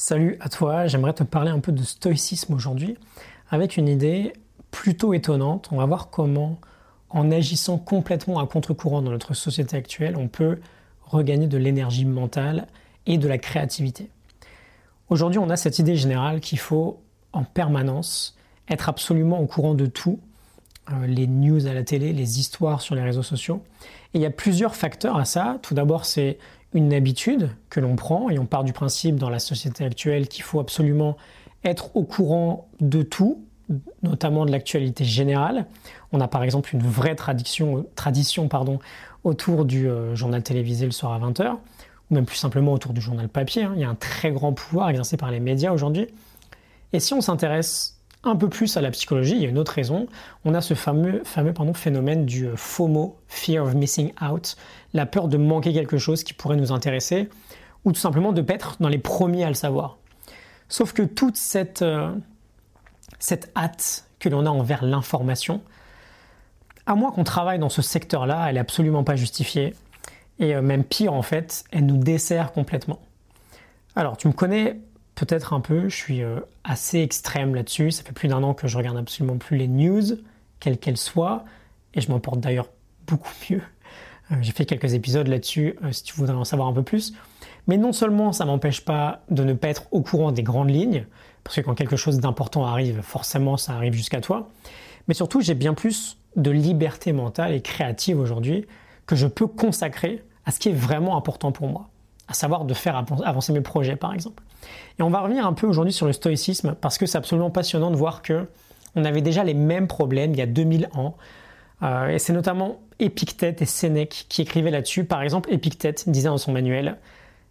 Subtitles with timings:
[0.00, 2.96] Salut à toi, j'aimerais te parler un peu de stoïcisme aujourd'hui
[3.50, 4.32] avec une idée
[4.70, 5.70] plutôt étonnante.
[5.72, 6.60] On va voir comment,
[7.10, 10.60] en agissant complètement à contre-courant dans notre société actuelle, on peut
[11.02, 12.68] regagner de l'énergie mentale
[13.06, 14.08] et de la créativité.
[15.08, 17.00] Aujourd'hui, on a cette idée générale qu'il faut
[17.32, 18.36] en permanence
[18.68, 20.20] être absolument au courant de tout,
[20.92, 23.64] euh, les news à la télé, les histoires sur les réseaux sociaux.
[24.14, 25.58] Et il y a plusieurs facteurs à ça.
[25.60, 26.38] Tout d'abord, c'est
[26.74, 30.44] une habitude que l'on prend et on part du principe dans la société actuelle qu'il
[30.44, 31.16] faut absolument
[31.64, 33.42] être au courant de tout,
[34.02, 35.66] notamment de l'actualité générale.
[36.12, 38.78] On a par exemple une vraie tradition, tradition pardon,
[39.24, 41.52] autour du euh, journal télévisé le soir à 20h,
[42.10, 43.64] ou même plus simplement autour du journal papier.
[43.64, 43.72] Hein.
[43.74, 46.06] Il y a un très grand pouvoir exercé par les médias aujourd'hui.
[46.92, 47.97] Et si on s'intéresse
[48.28, 50.06] un peu plus à la psychologie, il y a une autre raison.
[50.44, 54.56] On a ce fameux, fameux pardon, phénomène du euh, FOMO, Fear of Missing Out,
[54.94, 57.28] la peur de manquer quelque chose qui pourrait nous intéresser,
[57.84, 58.46] ou tout simplement de ne
[58.80, 59.98] dans les premiers à le savoir.
[60.68, 62.12] Sauf que toute cette, euh,
[63.18, 65.62] cette hâte que l'on a envers l'information,
[66.86, 69.74] à moins qu'on travaille dans ce secteur-là, elle n'est absolument pas justifiée.
[70.38, 73.00] Et euh, même pire, en fait, elle nous dessert complètement.
[73.96, 74.78] Alors, tu me connais
[75.18, 77.90] peut-être un peu, je suis euh, assez extrême là-dessus.
[77.90, 80.04] Ça fait plus d'un an que je regarde absolument plus les news,
[80.60, 81.44] quelles qu'elles soient,
[81.94, 82.68] et je m'en porte d'ailleurs
[83.06, 83.62] beaucoup mieux.
[84.30, 87.14] Euh, j'ai fait quelques épisodes là-dessus euh, si tu voudrais en savoir un peu plus.
[87.66, 91.04] Mais non seulement ça m'empêche pas de ne pas être au courant des grandes lignes,
[91.42, 94.48] parce que quand quelque chose d'important arrive, forcément ça arrive jusqu'à toi,
[95.08, 98.66] mais surtout j'ai bien plus de liberté mentale et créative aujourd'hui
[99.06, 101.90] que je peux consacrer à ce qui est vraiment important pour moi,
[102.28, 104.42] à savoir de faire avancer mes projets par exemple.
[104.98, 107.90] Et on va revenir un peu aujourd'hui sur le stoïcisme parce que c'est absolument passionnant
[107.90, 108.46] de voir que
[108.94, 111.16] on avait déjà les mêmes problèmes il y a 2000 ans.
[111.82, 115.04] Euh, et c'est notamment Épictète et Sénèque qui écrivaient là-dessus.
[115.04, 116.96] Par exemple, Épictète disait dans son manuel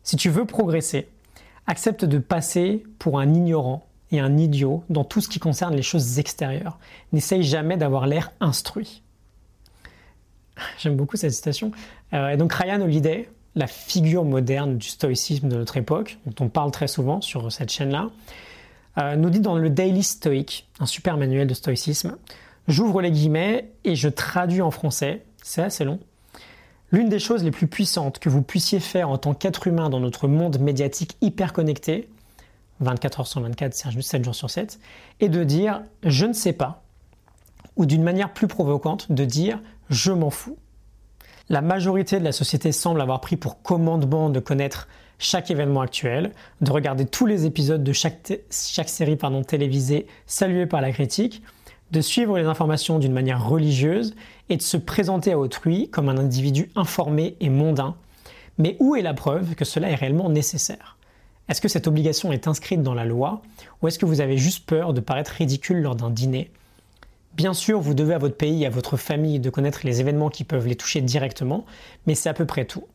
[0.03, 1.09] Si tu veux progresser,
[1.67, 5.81] accepte de passer pour un ignorant et un idiot dans tout ce qui concerne les
[5.81, 6.80] choses extérieures.
[7.11, 9.03] N'essaye jamais d'avoir l'air instruit.
[10.80, 11.71] J'aime beaucoup cette citation.
[12.14, 16.50] Euh, et donc Ryan Holiday, la figure moderne du stoïcisme de notre époque, dont on
[16.50, 18.10] parle très souvent sur cette chaîne-là,
[18.98, 22.18] euh, nous dit dans le Daily Stoic, un super manuel de stoïcisme,
[22.68, 26.00] j'ouvre les guillemets et je traduis en français, c'est assez long.
[26.92, 30.00] L'une des choses les plus puissantes que vous puissiez faire en tant qu'être humain dans
[30.00, 32.08] notre monde médiatique hyper connecté,
[32.80, 34.80] 24 heures sur 24, 7 jours sur 7,
[35.20, 36.84] est de dire je ne sais pas,
[37.76, 40.58] ou d'une manière plus provocante, de dire je m'en fous.
[41.49, 46.33] La majorité de la société semble avoir pris pour commandement de connaître chaque événement actuel,
[46.59, 51.41] de regarder tous les épisodes de chaque, série télévisée saluée par la critique,
[51.91, 54.13] de suivre les informations d'une manière religieuse
[54.49, 57.95] et de se présenter à autrui comme un individu informé et mondain.
[58.58, 60.97] Mais où est la preuve que cela est réellement nécessaire?
[61.47, 63.41] Est-ce que cette obligation est inscrite dans la loi?
[63.81, 66.52] Ou est-ce que vous avez juste peur de paraître ridicule lors d'un dîner?
[67.37, 70.43] Bien sûr, vous devez à votre pays à votre famille de connaître les événements qui
[70.43, 71.65] peuvent les toucher directement,
[72.08, 72.86] mais c'est à peu près tout.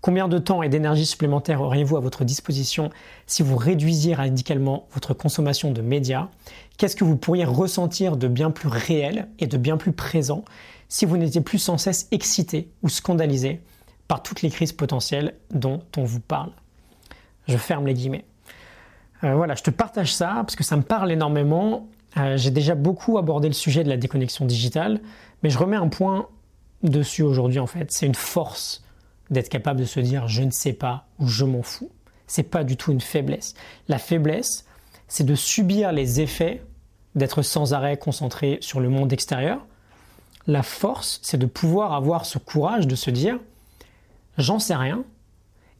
[0.00, 2.88] Combien de temps et d'énergie supplémentaire auriez-vous à votre disposition
[3.26, 6.28] si vous réduisiez radicalement votre consommation de médias?
[6.78, 10.46] Qu'est-ce que vous pourriez ressentir de bien plus réel et de bien plus présent
[10.88, 13.60] si vous n'étiez plus sans cesse excité ou scandalisé
[14.08, 16.52] par toutes les crises potentielles dont on vous parle?
[17.48, 18.24] Je ferme les guillemets.
[19.24, 22.74] Euh, voilà, je te partage ça parce que ça me parle énormément euh, j'ai déjà
[22.74, 25.00] beaucoup abordé le sujet de la déconnexion digitale,
[25.42, 26.28] mais je remets un point
[26.82, 27.92] dessus aujourd'hui en fait.
[27.92, 28.82] C'est une force
[29.30, 31.90] d'être capable de se dire je ne sais pas ou je m'en fous.
[32.26, 33.54] C'est pas du tout une faiblesse.
[33.88, 34.64] La faiblesse,
[35.08, 36.62] c'est de subir les effets
[37.14, 39.66] d'être sans arrêt concentré sur le monde extérieur.
[40.46, 43.38] La force, c'est de pouvoir avoir ce courage de se dire
[44.38, 45.04] j'en sais rien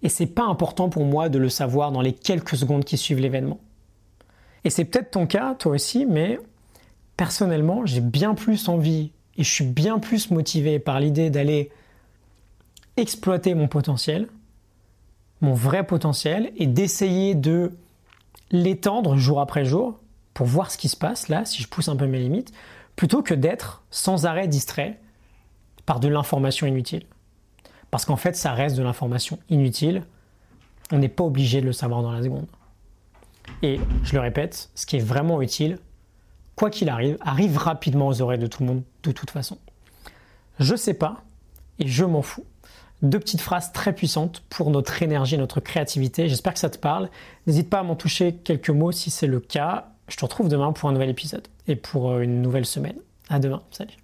[0.02, 3.20] et c'est pas important pour moi de le savoir dans les quelques secondes qui suivent
[3.20, 3.58] l'événement.
[4.64, 6.38] Et c'est peut-être ton cas, toi aussi, mais
[7.16, 11.70] personnellement, j'ai bien plus envie et je suis bien plus motivé par l'idée d'aller
[12.96, 14.28] exploiter mon potentiel,
[15.40, 17.72] mon vrai potentiel, et d'essayer de
[18.50, 19.98] l'étendre jour après jour
[20.34, 22.52] pour voir ce qui se passe là, si je pousse un peu mes limites,
[22.96, 24.98] plutôt que d'être sans arrêt distrait
[25.86, 27.06] par de l'information inutile.
[27.90, 30.04] Parce qu'en fait, ça reste de l'information inutile.
[30.92, 32.46] On n'est pas obligé de le savoir dans la seconde.
[33.62, 35.78] Et je le répète, ce qui est vraiment utile,
[36.56, 39.58] quoi qu'il arrive, arrive rapidement aux oreilles de tout le monde de toute façon.
[40.58, 41.22] Je sais pas
[41.78, 42.44] et je m'en fous.
[43.02, 46.28] Deux petites phrases très puissantes pour notre énergie notre créativité.
[46.28, 47.08] J'espère que ça te parle.
[47.46, 49.88] N'hésite pas à m'en toucher quelques mots si c'est le cas.
[50.08, 52.96] Je te retrouve demain pour un nouvel épisode et pour euh, une nouvelle semaine.
[53.30, 53.62] À demain.
[53.70, 53.99] Salut.